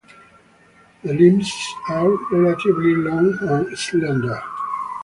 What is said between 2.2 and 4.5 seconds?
relatively long and slender.